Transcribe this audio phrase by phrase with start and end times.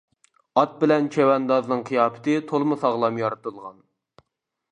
[0.59, 3.77] ئات بىلەن چەۋەندازنىڭ قىياپىتى تولىمۇ ساغلام يارىتىلغان.